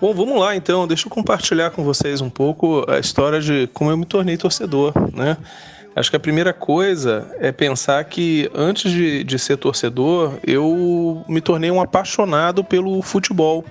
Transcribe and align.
Bom, 0.00 0.12
vamos 0.12 0.38
lá 0.38 0.56
então. 0.56 0.86
Deixa 0.86 1.06
eu 1.06 1.10
compartilhar 1.10 1.70
com 1.70 1.84
vocês 1.84 2.20
um 2.20 2.28
pouco 2.28 2.84
a 2.90 2.98
história 2.98 3.40
de 3.40 3.68
como 3.72 3.90
eu 3.90 3.96
me 3.96 4.04
tornei 4.04 4.36
torcedor, 4.36 4.92
né? 5.14 5.36
Acho 5.94 6.10
que 6.10 6.16
a 6.16 6.20
primeira 6.20 6.52
coisa 6.52 7.30
é 7.38 7.52
pensar 7.52 8.02
que 8.04 8.50
antes 8.52 8.90
de, 8.90 9.22
de 9.22 9.38
ser 9.38 9.56
torcedor, 9.56 10.34
eu 10.44 11.24
me 11.28 11.40
tornei 11.40 11.70
um 11.70 11.80
apaixonado 11.80 12.64
pelo 12.64 13.00
futebol. 13.00 13.64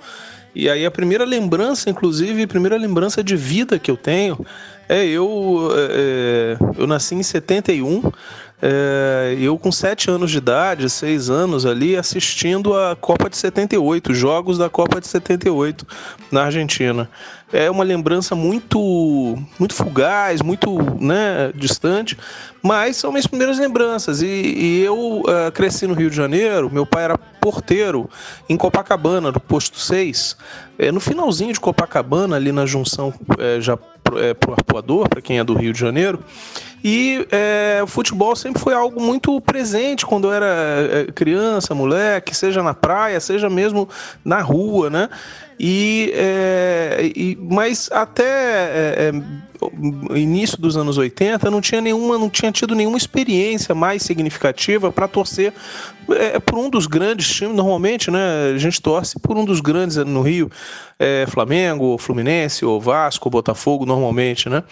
E 0.56 0.70
aí 0.70 0.86
a 0.86 0.92
primeira 0.92 1.26
lembrança, 1.26 1.90
inclusive, 1.90 2.44
a 2.44 2.48
primeira 2.48 2.78
lembrança 2.78 3.22
de 3.22 3.36
vida 3.36 3.78
que 3.78 3.92
eu 3.92 3.98
tenho 3.98 4.40
é 4.88 5.04
eu, 5.06 5.70
é, 5.76 6.58
eu 6.78 6.88
nasci 6.88 7.16
em 7.16 7.24
71, 7.24 8.10
é, 8.66 9.36
eu 9.38 9.58
com 9.58 9.74
7 9.74 10.10
anos 10.10 10.32
de 10.32 10.38
idade, 10.38 10.90
6 10.90 11.30
anos 11.30 11.66
ali, 11.66 11.98
assistindo 11.98 12.74
a 12.74 12.96
Copa 12.96 13.30
de 13.30 13.36
78, 13.36 14.14
jogos 14.14 14.58
da 14.58 14.70
Copa 14.70 15.02
de 15.02 15.08
78 15.08 15.86
na 16.32 16.46
Argentina. 16.46 17.10
É 17.52 17.70
uma 17.70 17.84
lembrança 17.84 18.36
muito, 18.36 19.38
muito 19.60 19.76
fugaz, 19.76 20.42
muito 20.42 20.78
né, 20.98 21.52
distante, 21.54 22.18
mas 22.62 22.96
são 22.96 23.12
minhas 23.12 23.28
primeiras 23.28 23.60
lembranças. 23.60 24.22
E, 24.22 24.28
e 24.28 24.82
eu 24.82 25.20
uh, 25.20 25.52
cresci 25.54 25.86
no 25.86 25.94
Rio 25.94 26.10
de 26.10 26.16
Janeiro, 26.16 26.72
meu 26.72 26.86
pai 26.86 27.04
era 27.04 27.18
porteiro 27.18 28.10
em 28.48 28.56
Copacabana, 28.56 29.30
no 29.30 29.42
posto 29.42 29.78
6. 29.78 30.38
É, 30.80 30.90
no 30.90 31.02
finalzinho 31.02 31.52
de 31.52 31.60
Copacabana, 31.60 32.38
ali 32.38 32.54
na 32.54 32.66
junção 32.66 33.14
é, 33.38 33.60
é, 34.18 34.34
pro 34.34 34.54
Arpoador, 34.54 35.08
para 35.08 35.22
quem 35.22 35.40
é 35.40 35.44
do 35.44 35.54
Rio 35.54 35.74
de 35.74 35.80
Janeiro. 35.80 36.20
E 36.84 37.26
é, 37.32 37.80
o 37.82 37.88
futebol 37.88 38.36
sempre 38.36 38.62
foi 38.62 38.74
algo 38.74 39.02
muito 39.02 39.40
presente 39.40 40.06
quando 40.06 40.28
eu 40.28 40.34
era 40.34 40.46
é, 40.92 41.12
criança, 41.14 41.74
moleque, 41.74 42.36
seja 42.36 42.62
na 42.62 42.74
praia, 42.74 43.20
seja 43.22 43.50
mesmo 43.50 43.88
na 44.24 44.42
rua, 44.42 44.90
né? 44.90 45.10
E, 45.58 46.12
é, 46.14 47.12
e 47.16 47.38
mas 47.40 47.90
até 47.92 48.24
é, 48.24 48.96
é 48.98 49.14
início 50.16 50.58
dos 50.58 50.76
anos 50.78 50.98
80 50.98 51.50
não 51.52 51.62
tinha 51.62 51.82
nenhuma, 51.82 52.18
não 52.18 52.30
tinha 52.30 52.52
tido 52.52 52.76
nenhuma 52.76 52.98
experiência 52.98 53.76
mais 53.76 54.04
significativa 54.04 54.92
para 54.92 55.08
torcer 55.08 55.54
é, 56.12 56.40
por 56.40 56.58
um 56.58 56.70
dos 56.70 56.88
grandes 56.88 57.28
times. 57.28 57.56
Normalmente, 57.56 58.10
né? 58.10 58.52
A 58.54 58.58
gente 58.58 58.82
torce 58.82 59.20
por 59.20 59.38
um 59.38 59.46
dos 59.46 59.62
grandes 59.62 59.98
no 59.98 60.22
Rio, 60.22 60.50
é, 61.00 61.26
Flamengo, 61.28 61.98
Fluminense, 61.98 62.66
ou 62.66 62.80
Vasco, 62.80 63.30
Botafogo, 63.30 63.86
normalmente, 63.86 64.50
né? 64.50 64.64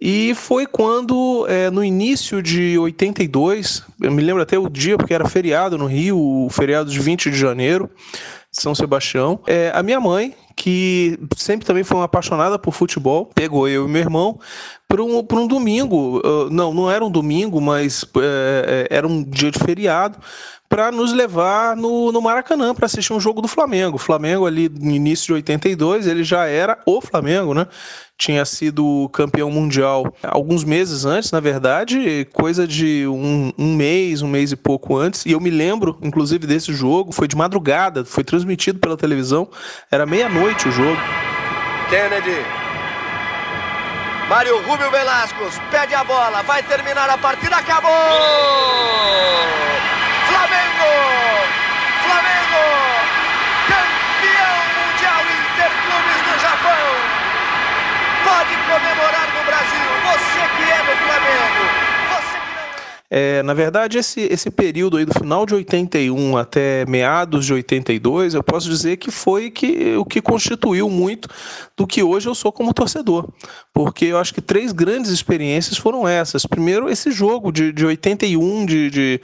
E 0.00 0.34
foi 0.34 0.66
quando, 0.66 1.46
é, 1.48 1.70
no 1.70 1.84
início 1.84 2.42
de 2.42 2.76
82, 2.78 3.84
eu 4.00 4.10
me 4.10 4.22
lembro 4.22 4.42
até 4.42 4.58
o 4.58 4.68
dia, 4.68 4.98
porque 4.98 5.14
era 5.14 5.28
feriado 5.28 5.78
no 5.78 5.86
Rio, 5.86 6.18
o 6.18 6.48
feriado 6.50 6.90
de 6.90 6.98
20 6.98 7.30
de 7.30 7.36
janeiro, 7.36 7.88
São 8.50 8.74
Sebastião. 8.74 9.40
É, 9.46 9.70
a 9.74 9.82
minha 9.82 10.00
mãe, 10.00 10.34
que 10.62 11.18
sempre 11.36 11.66
também 11.66 11.82
foi 11.82 11.96
uma 11.96 12.04
apaixonada 12.04 12.56
por 12.56 12.72
futebol, 12.72 13.28
pegou 13.34 13.66
eu 13.66 13.88
e 13.88 13.90
meu 13.90 14.00
irmão 14.00 14.38
para 14.86 15.02
um, 15.02 15.18
um 15.18 15.46
domingo. 15.48 16.22
Não, 16.52 16.72
não 16.72 16.88
era 16.88 17.04
um 17.04 17.10
domingo, 17.10 17.60
mas 17.60 18.04
é, 18.16 18.86
é 18.88 18.96
era 18.96 19.08
um 19.08 19.24
dia 19.24 19.50
de 19.50 19.58
feriado 19.58 20.18
para 20.72 20.90
nos 20.90 21.12
levar 21.12 21.76
no, 21.76 22.10
no 22.10 22.22
Maracanã 22.22 22.74
para 22.74 22.86
assistir 22.86 23.12
um 23.12 23.20
jogo 23.20 23.42
do 23.42 23.46
Flamengo. 23.46 23.96
O 23.96 23.98
Flamengo 23.98 24.46
ali 24.46 24.70
no 24.70 24.90
início 24.90 25.26
de 25.26 25.32
82, 25.34 26.06
ele 26.06 26.24
já 26.24 26.46
era 26.46 26.78
o 26.86 26.98
Flamengo, 27.02 27.52
né? 27.52 27.66
Tinha 28.16 28.42
sido 28.46 29.06
campeão 29.12 29.50
mundial 29.50 30.14
alguns 30.22 30.64
meses 30.64 31.04
antes, 31.04 31.30
na 31.30 31.40
verdade, 31.40 32.26
coisa 32.32 32.66
de 32.66 33.06
um, 33.06 33.52
um 33.58 33.76
mês, 33.76 34.22
um 34.22 34.28
mês 34.28 34.50
e 34.50 34.56
pouco 34.56 34.96
antes. 34.96 35.26
E 35.26 35.32
eu 35.32 35.40
me 35.40 35.50
lembro, 35.50 35.98
inclusive, 36.00 36.46
desse 36.46 36.72
jogo, 36.72 37.12
foi 37.12 37.28
de 37.28 37.36
madrugada, 37.36 38.02
foi 38.02 38.24
transmitido 38.24 38.78
pela 38.78 38.96
televisão, 38.96 39.50
era 39.90 40.06
meia-noite 40.06 40.70
o 40.70 40.72
jogo. 40.72 40.96
Kennedy. 41.90 42.40
Mário 44.26 44.58
Rubio 44.62 44.90
Velasco 44.90 45.44
pede 45.70 45.94
a 45.94 46.02
bola, 46.02 46.42
vai 46.44 46.62
terminar 46.62 47.10
a 47.10 47.18
partida, 47.18 47.56
acabou! 47.56 47.90
É, 63.22 63.42
na 63.42 63.54
verdade, 63.54 63.98
esse, 63.98 64.20
esse 64.22 64.50
período 64.50 64.96
aí 64.96 65.04
do 65.04 65.14
final 65.14 65.46
de 65.46 65.54
81 65.54 66.36
até 66.36 66.84
meados 66.86 67.46
de 67.46 67.52
82, 67.52 68.34
eu 68.34 68.42
posso 68.42 68.68
dizer 68.68 68.96
que 68.96 69.12
foi 69.12 69.48
que, 69.48 69.94
o 69.96 70.04
que 70.04 70.20
constituiu 70.20 70.90
muito 70.90 71.28
do 71.76 71.86
que 71.86 72.02
hoje 72.02 72.28
eu 72.28 72.34
sou 72.34 72.50
como 72.50 72.74
torcedor. 72.74 73.28
Porque 73.72 74.06
eu 74.06 74.18
acho 74.18 74.34
que 74.34 74.40
três 74.40 74.72
grandes 74.72 75.10
experiências 75.10 75.78
foram 75.78 76.06
essas. 76.06 76.44
Primeiro, 76.44 76.90
esse 76.90 77.12
jogo 77.12 77.52
de, 77.52 77.72
de 77.72 77.86
81, 77.86 78.66
de, 78.66 78.90
de 78.90 79.20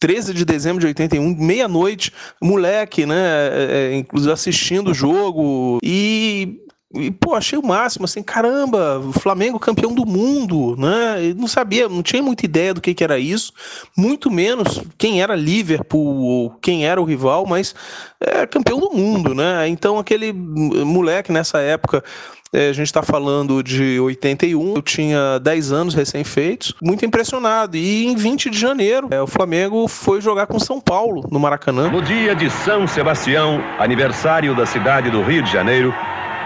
13 0.00 0.34
de 0.34 0.44
dezembro 0.44 0.80
de 0.80 0.86
81, 0.86 1.36
meia-noite, 1.36 2.12
moleque, 2.42 3.06
né? 3.06 3.16
É, 3.16 3.92
é, 3.92 3.96
inclusive 3.96 4.32
assistindo 4.32 4.90
o 4.90 4.94
jogo. 4.94 5.78
E 5.82 6.65
e, 6.94 7.10
pô, 7.10 7.34
achei 7.34 7.58
o 7.58 7.66
máximo, 7.66 8.04
assim, 8.04 8.22
caramba, 8.22 9.02
Flamengo 9.20 9.58
campeão 9.58 9.92
do 9.92 10.06
mundo, 10.06 10.76
né? 10.78 11.30
Eu 11.30 11.34
não 11.34 11.48
sabia, 11.48 11.88
não 11.88 12.02
tinha 12.02 12.22
muita 12.22 12.44
ideia 12.44 12.72
do 12.72 12.80
que, 12.80 12.94
que 12.94 13.02
era 13.02 13.18
isso, 13.18 13.52
muito 13.96 14.30
menos 14.30 14.82
quem 14.96 15.20
era 15.20 15.34
Liverpool 15.34 16.22
ou 16.22 16.50
quem 16.62 16.86
era 16.86 17.00
o 17.00 17.04
rival, 17.04 17.44
mas 17.44 17.74
é 18.20 18.46
campeão 18.46 18.78
do 18.78 18.90
mundo, 18.90 19.34
né? 19.34 19.68
Então 19.68 19.98
aquele 19.98 20.32
moleque 20.32 21.32
nessa 21.32 21.58
época 21.58 22.04
é, 22.52 22.68
a 22.68 22.72
gente 22.72 22.86
está 22.86 23.02
falando 23.02 23.62
de 23.62 23.98
81, 23.98 24.76
eu 24.76 24.82
tinha 24.82 25.38
10 25.40 25.72
anos 25.72 25.94
recém-feitos, 25.94 26.72
muito 26.80 27.04
impressionado. 27.04 27.76
E 27.76 28.06
em 28.06 28.14
20 28.14 28.48
de 28.48 28.58
janeiro, 28.58 29.08
é, 29.10 29.20
o 29.20 29.26
Flamengo 29.26 29.88
foi 29.88 30.20
jogar 30.20 30.46
com 30.46 30.58
São 30.58 30.80
Paulo, 30.80 31.28
no 31.30 31.40
Maracanã. 31.40 31.90
No 31.90 32.00
dia 32.00 32.34
de 32.34 32.48
São 32.48 32.86
Sebastião, 32.86 33.60
aniversário 33.78 34.54
da 34.54 34.64
cidade 34.64 35.10
do 35.10 35.22
Rio 35.22 35.42
de 35.42 35.52
Janeiro, 35.52 35.92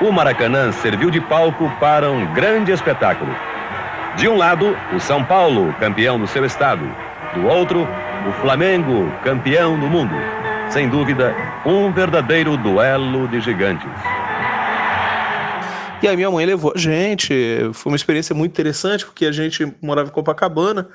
o 0.01 0.11
Maracanã 0.11 0.73
serviu 0.73 1.11
de 1.11 1.21
palco 1.21 1.71
para 1.79 2.11
um 2.11 2.33
grande 2.33 2.73
espetáculo. 2.73 3.35
De 4.17 4.27
um 4.29 4.37
lado, 4.37 4.77
o 4.95 4.99
São 4.99 5.23
Paulo, 5.23 5.75
campeão 5.79 6.19
do 6.19 6.27
seu 6.27 6.45
estado. 6.45 6.85
Do 7.35 7.47
outro, 7.47 7.87
o 8.27 8.33
Flamengo, 8.41 9.13
campeão 9.23 9.79
do 9.79 9.87
mundo. 9.87 10.15
Sem 10.71 10.89
dúvida, 10.89 11.35
um 11.67 11.93
verdadeiro 11.93 12.57
duelo 12.57 13.29
de 13.29 13.41
gigantes. 13.41 13.91
E 16.03 16.09
aí 16.09 16.17
minha 16.17 16.31
mãe 16.31 16.47
levou 16.47 16.73
a 16.75 16.79
gente, 16.79 17.71
foi 17.75 17.93
uma 17.93 17.97
experiência 17.97 18.35
muito 18.35 18.53
interessante, 18.53 19.05
porque 19.05 19.27
a 19.27 19.33
gente 19.33 19.77
morava 19.83 20.09
em 20.09 20.13
Copacabana, 20.13 20.89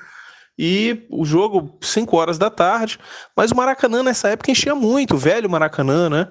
e 0.58 1.06
o 1.10 1.24
jogo 1.24 1.78
5 1.80 2.16
horas 2.16 2.38
da 2.38 2.50
tarde, 2.50 2.98
mas 3.36 3.52
o 3.52 3.56
Maracanã 3.56 4.02
nessa 4.02 4.28
época 4.30 4.50
enchia 4.50 4.74
muito, 4.74 5.14
o 5.14 5.18
velho 5.18 5.48
Maracanã, 5.48 6.10
né? 6.10 6.28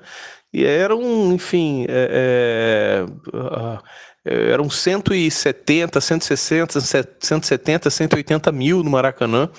E 0.55 0.63
eram, 0.63 1.33
enfim, 1.33 1.85
é, 1.89 3.05
é, 4.23 4.51
eram 4.53 4.69
170, 4.69 5.99
160, 5.99 6.79
170, 7.19 7.89
180 7.89 8.51
mil 8.53 8.81
no 8.81 8.89
Maracanã. 8.89 9.49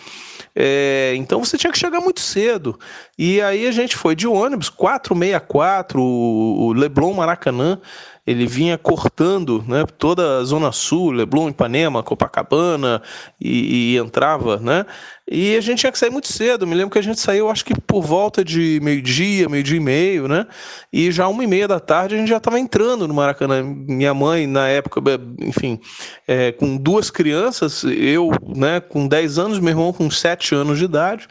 É, 0.54 1.12
então 1.14 1.44
você 1.44 1.58
tinha 1.58 1.70
que 1.70 1.78
chegar 1.78 2.00
muito 2.00 2.20
cedo. 2.20 2.78
E 3.18 3.42
aí 3.42 3.66
a 3.66 3.72
gente 3.72 3.94
foi 3.94 4.16
de 4.16 4.26
ônibus, 4.26 4.70
464, 4.70 6.00
o 6.02 6.72
Leblon 6.72 7.12
Maracanã 7.12 7.78
ele 8.26 8.46
vinha 8.46 8.76
cortando 8.76 9.64
né, 9.68 9.84
toda 9.98 10.38
a 10.38 10.44
Zona 10.44 10.72
Sul, 10.72 11.12
Leblon, 11.12 11.48
Ipanema, 11.48 12.02
Copacabana, 12.02 13.00
e, 13.40 13.94
e, 13.94 13.96
entrava, 13.96 14.56
né? 14.56 14.84
E 15.30 15.56
a 15.56 15.60
gente 15.60 15.80
tinha 15.80 15.92
que 15.92 15.98
sair 15.98 16.10
muito 16.10 16.28
cedo. 16.28 16.66
Me 16.66 16.74
lembro 16.74 16.90
que 16.90 16.98
a 16.98 17.02
gente 17.02 17.20
saiu, 17.20 17.48
acho 17.48 17.64
que 17.64 17.74
por 17.80 18.02
volta 18.02 18.44
de 18.44 18.80
meio-dia, 18.82 19.48
meio-dia 19.48 19.76
e 19.76 19.80
meio, 19.80 20.28
né? 20.28 20.46
E 20.92 21.10
já 21.10 21.28
uma 21.28 21.42
e 21.42 21.46
meia 21.46 21.68
da 21.68 21.80
tarde 21.80 22.14
a 22.14 22.18
gente 22.18 22.28
já 22.28 22.36
estava 22.38 22.58
entrando 22.58 23.06
no 23.06 23.14
Maracanã. 23.14 23.62
Minha 23.62 24.14
mãe, 24.14 24.46
na 24.46 24.68
época, 24.68 25.00
enfim, 25.40 25.80
é, 26.26 26.52
com 26.52 26.76
duas 26.76 27.10
crianças, 27.10 27.84
eu 27.84 28.30
né, 28.56 28.80
com 28.80 29.06
10 29.06 29.38
anos, 29.38 29.58
meu 29.58 29.70
irmão 29.70 29.92
com 29.92 30.10
7 30.10 30.54
anos 30.54 30.78
de 30.78 30.84
idade. 30.84 31.28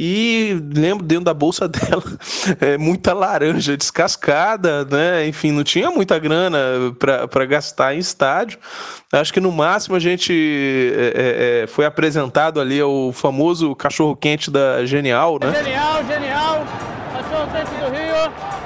E 0.00 0.62
lembro 0.76 1.04
dentro 1.04 1.24
da 1.24 1.34
bolsa 1.34 1.66
dela 1.68 2.04
é, 2.60 2.78
muita 2.78 3.12
laranja 3.12 3.76
descascada, 3.76 4.84
né? 4.84 5.26
Enfim, 5.26 5.50
não 5.50 5.64
tinha 5.64 5.90
muita 5.90 6.16
grana 6.20 6.56
para 7.28 7.44
gastar 7.44 7.96
em 7.96 7.98
estádio. 7.98 8.60
Acho 9.12 9.32
que 9.32 9.40
no 9.40 9.50
máximo 9.50 9.96
a 9.96 9.98
gente 9.98 10.32
é, 10.94 11.62
é, 11.62 11.62
é 11.62 11.66
foi 11.66 11.84
apresentado 11.84 12.60
ali 12.60 12.80
o 12.80 13.10
famoso 13.12 13.74
cachorro 13.74 14.14
quente 14.14 14.52
da 14.52 14.86
Genial, 14.86 15.36
né? 15.42 15.52
Genial, 15.52 16.04
genial, 16.06 16.66
cachorro 17.12 17.48
quente 17.50 17.70
do 17.70 17.90
Rio. 17.90 18.58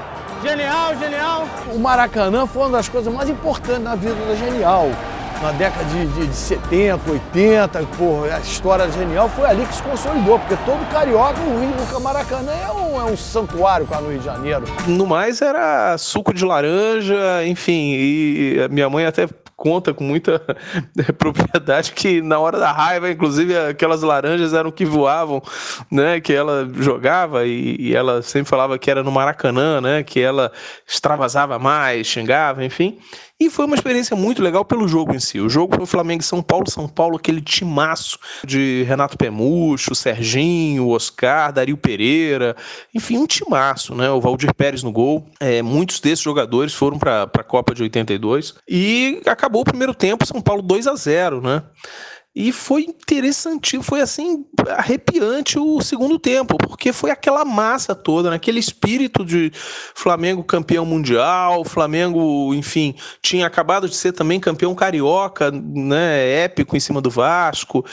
Genial, 0.43 0.99
genial. 0.99 1.49
O 1.73 1.79
Maracanã 1.79 2.47
foi 2.47 2.63
uma 2.63 2.73
das 2.73 2.91
coisas 2.91 3.11
mais 3.11 3.31
importantes 3.31 3.83
na 3.83 3.95
vida 3.95 4.17
da 4.27 4.35
Genial 4.35 4.91
na 5.43 5.51
década 5.51 5.85
de, 5.87 6.07
de, 6.07 6.27
de 6.29 6.35
70, 6.35 7.11
80, 7.11 7.83
pô, 7.99 8.23
a 8.33 8.39
história 8.39 8.89
genial 8.93 9.29
foi 9.29 9.45
ali 9.45 9.67
que 9.67 9.75
se 9.75 9.83
consolidou, 9.83 10.39
porque 10.39 10.57
todo 10.65 10.89
carioca, 10.93 11.41
o 11.41 11.61
Rio 11.61 11.73
do 11.73 12.01
Maracanã 12.01 12.53
é 12.53 12.71
um, 12.71 13.01
é 13.01 13.05
um 13.05 13.17
santuário 13.17 13.87
lá 13.91 14.01
no 14.01 14.11
Rio 14.11 14.21
de 14.21 14.25
Janeiro. 14.25 14.63
No 14.87 15.05
mais 15.05 15.43
era 15.43 15.99
suco 15.99 16.33
de 16.33 16.45
laranja, 16.45 17.45
enfim, 17.45 17.93
e 17.93 18.69
minha 18.71 18.89
mãe 18.89 19.05
até 19.05 19.27
conta 19.57 19.95
com 19.95 20.03
muita 20.03 20.41
propriedade 21.19 21.93
que 21.93 22.21
na 22.21 22.39
hora 22.39 22.59
da 22.59 22.73
raiva, 22.73 23.11
inclusive 23.11 23.57
aquelas 23.57 24.03
laranjas 24.03 24.55
eram 24.55 24.73
que 24.73 24.85
voavam, 24.85 25.41
né, 25.91 26.21
que 26.21 26.33
ela 26.33 26.69
jogava 26.75 27.47
e, 27.47 27.77
e 27.79 27.95
ela 27.95 28.23
sempre 28.23 28.51
falava 28.51 28.77
que 28.77 28.91
era 28.91 29.05
no 29.05 29.13
Maracanã, 29.13 29.81
né, 29.81 30.03
que 30.03 30.21
ela 30.21 30.51
extravasava 30.87 31.59
mais, 31.59 32.07
xingava, 32.07 32.65
enfim. 32.65 32.99
E 33.43 33.51
foi 33.51 33.65
uma 33.65 33.75
experiência 33.75 34.15
muito 34.15 34.41
legal 34.41 34.65
pelo 34.65 34.87
jogo 34.87 35.13
em 35.13 35.19
si. 35.19 35.41
O 35.41 35.49
jogo 35.49 35.75
foi 35.75 35.85
Flamengo 35.85 36.23
e 36.23 36.25
São 36.25 36.41
Paulo, 36.41 36.71
São 36.71 36.87
Paulo, 36.87 37.17
aquele 37.17 37.41
timaço 37.41 38.17
de 38.47 38.85
Renato 38.85 39.19
Pemucho, 39.19 39.97
Serginho, 39.97 40.91
Oscar, 40.91 41.53
Dario 41.53 41.77
Pereira, 41.77 42.55
enfim, 42.95 43.19
um 43.19 43.27
timaço, 43.27 43.97
né? 43.97 44.09
O 44.11 44.21
Valdir 44.21 44.55
Pérez 44.55 44.85
no 44.85 44.93
gol. 44.93 45.27
É, 45.41 45.61
muitos 45.61 45.99
desses 45.99 46.21
jogadores 46.21 46.73
foram 46.73 47.01
para 47.01 47.25
a 47.25 47.43
Copa 47.43 47.75
de 47.75 47.83
82. 47.83 48.55
E 48.69 49.21
acabou 49.27 49.63
o 49.63 49.65
primeiro 49.65 49.93
tempo, 49.93 50.25
São 50.25 50.41
Paulo 50.41 50.63
2 50.63 50.87
a 50.87 50.95
0 50.95 51.41
né? 51.41 51.65
E 52.35 52.51
foi 52.51 52.85
interessante, 52.85 53.79
foi 53.83 54.01
assim, 54.01 54.47
arrepiante 54.71 55.59
o 55.59 55.83
segundo 55.83 56.19
tempo, 56.19 56.57
porque 56.57 56.91
foi 56.91 57.11
aquela 57.11 57.45
massa 57.45 57.95
toda, 57.95 58.31
né? 58.31 58.37
aquele 58.37 58.59
espírito 58.59 59.23
de 59.23 59.53
Flamengo 59.95 60.43
campeão 60.43 60.87
mundial, 60.87 61.63
Flamengo, 61.63 62.55
enfim, 62.55 62.95
tinha 63.21 63.47
acabado 63.47 63.87
de 63.87 63.95
ser 63.95 64.13
também 64.13 64.41
campeão 64.41 64.75
carioca, 64.75 65.51
né? 65.51 66.45
Épico 66.45 66.75
em 66.75 66.81
cima 66.81 67.03
do 67.03 67.11
Vasco, 67.11 67.85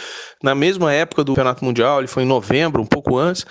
na 0.42 0.56
mesma 0.56 0.94
época 0.94 1.22
do 1.22 1.34
Campeonato 1.34 1.66
Mundial, 1.66 2.00
ele 2.00 2.08
foi 2.08 2.24
em 2.24 2.28
novembro, 2.28 2.82
um 2.82 2.86
pouco 2.86 3.18
antes. 3.18 3.46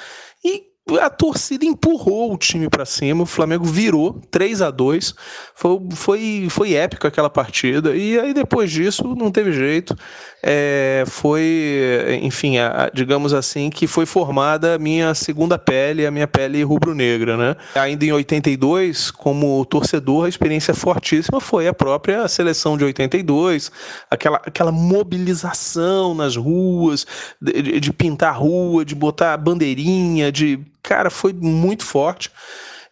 A 1.00 1.10
torcida 1.10 1.66
empurrou 1.66 2.32
o 2.32 2.38
time 2.38 2.68
para 2.68 2.86
cima, 2.86 3.24
o 3.24 3.26
Flamengo 3.26 3.64
virou 3.64 4.20
3 4.30 4.62
a 4.62 4.70
2 4.70 5.14
foi, 5.54 5.80
foi, 5.90 6.46
foi 6.48 6.74
épico 6.74 7.06
aquela 7.06 7.28
partida, 7.28 7.94
e 7.96 8.18
aí 8.18 8.32
depois 8.32 8.70
disso 8.70 9.14
não 9.16 9.30
teve 9.30 9.52
jeito. 9.52 9.96
É, 10.40 11.02
foi, 11.06 12.20
enfim, 12.22 12.58
a, 12.58 12.84
a, 12.84 12.90
digamos 12.90 13.34
assim, 13.34 13.68
que 13.70 13.88
foi 13.88 14.06
formada 14.06 14.76
a 14.76 14.78
minha 14.78 15.12
segunda 15.14 15.58
pele, 15.58 16.06
a 16.06 16.12
minha 16.12 16.28
pele 16.28 16.62
rubro-negra, 16.62 17.36
né? 17.36 17.56
Ainda 17.74 18.04
em 18.04 18.12
82, 18.12 19.10
como 19.10 19.64
torcedor, 19.64 20.26
a 20.26 20.28
experiência 20.28 20.72
fortíssima 20.74 21.40
foi 21.40 21.66
a 21.66 21.74
própria 21.74 22.28
seleção 22.28 22.78
de 22.78 22.84
82, 22.84 23.72
aquela, 24.08 24.40
aquela 24.46 24.70
mobilização 24.70 26.14
nas 26.14 26.36
ruas, 26.36 27.04
de, 27.42 27.80
de 27.80 27.92
pintar 27.92 28.32
a 28.32 28.36
rua, 28.36 28.84
de 28.84 28.94
botar 28.94 29.36
bandeirinha, 29.36 30.30
de 30.30 30.60
cara, 30.82 31.10
foi 31.10 31.32
muito 31.32 31.84
forte. 31.84 32.30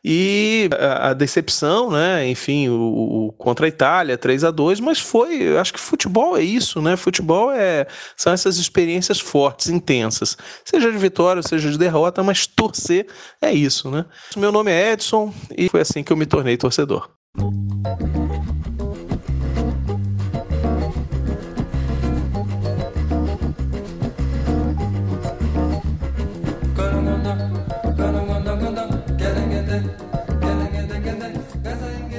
E 0.08 0.70
a, 0.78 1.12
decepção, 1.14 1.90
né? 1.90 2.28
Enfim, 2.28 2.68
o, 2.68 3.26
o, 3.26 3.32
contra 3.32 3.66
a 3.66 3.68
Itália, 3.68 4.16
3 4.16 4.44
a 4.44 4.52
2 4.52 4.78
mas 4.78 5.00
foi. 5.00 5.58
Acho 5.58 5.72
que 5.72 5.80
futebol 5.80 6.36
é 6.36 6.42
isso, 6.42 6.80
né? 6.80 6.96
Futebol 6.96 7.50
é, 7.50 7.88
são 8.16 8.32
essas 8.32 8.56
experiências 8.56 9.18
fortes, 9.18 9.68
intensas. 9.68 10.36
Seja 10.64 10.92
de 10.92 10.98
vitória, 10.98 11.42
seja 11.42 11.72
de 11.72 11.76
derrota, 11.76 12.22
mas 12.22 12.46
torcer 12.46 13.08
é 13.42 13.52
isso, 13.52 13.90
né? 13.90 14.04
Meu 14.36 14.52
nome 14.52 14.70
é 14.70 14.92
Edson 14.92 15.34
e 15.58 15.68
foi 15.68 15.80
assim 15.80 16.04
que 16.04 16.12
eu 16.12 16.16
me 16.16 16.24
tornei 16.24 16.56
torcedor. 16.56 17.10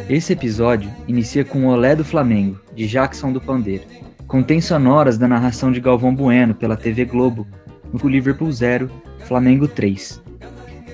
Esse 0.09 0.31
episódio 0.31 0.89
inicia 1.05 1.43
com 1.43 1.65
o 1.65 1.69
Olé 1.69 1.93
do 1.93 2.05
Flamengo, 2.05 2.57
de 2.73 2.87
Jackson 2.87 3.33
do 3.33 3.41
Pandeiro. 3.41 3.83
Contém 4.25 4.61
sonoras 4.61 5.17
da 5.17 5.27
narração 5.27 5.69
de 5.69 5.81
Galvão 5.81 6.15
Bueno 6.15 6.55
pela 6.55 6.77
TV 6.77 7.03
Globo 7.03 7.45
no 7.91 8.09
Liverpool 8.09 8.49
0, 8.49 8.89
Flamengo 9.25 9.67
3. 9.67 10.23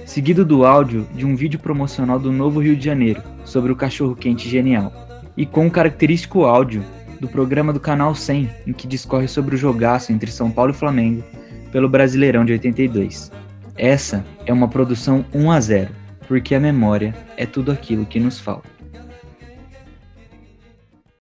Seguido 0.04 0.44
do 0.44 0.66
áudio 0.66 1.08
de 1.14 1.28
um 1.28 1.36
vídeo 1.36 1.60
promocional 1.60 2.18
do 2.18 2.32
Novo 2.32 2.60
Rio 2.60 2.76
de 2.76 2.86
Janeiro 2.86 3.22
sobre 3.46 3.72
o 3.72 3.76
cachorro 3.76 4.16
quente 4.16 4.50
genial. 4.50 4.92
E 5.38 5.46
com 5.46 5.68
o 5.68 5.72
característico 5.72 6.46
áudio 6.46 6.84
do 7.20 7.28
programa 7.28 7.72
do 7.72 7.80
Canal 7.80 8.16
100, 8.16 8.50
em 8.66 8.74
que 8.74 8.88
discorre 8.88 9.28
sobre 9.28 9.54
o 9.54 9.60
jogaço 9.60 10.12
entre 10.12 10.32
São 10.32 10.50
Paulo 10.50 10.72
e 10.72 10.76
Flamengo 10.76 11.24
pelo 11.72 11.88
Brasileirão 11.88 12.44
de 12.44 12.54
82. 12.54 13.32
Essa 13.78 14.26
é 14.48 14.52
uma 14.52 14.68
produção 14.68 15.24
1 15.32 15.52
a 15.52 15.60
0, 15.60 15.90
porque 16.28 16.56
a 16.56 16.60
memória 16.60 17.14
é 17.38 17.46
tudo 17.46 17.72
aquilo 17.72 18.08
que 18.08 18.20
nos 18.20 18.40
falta. 18.40 18.73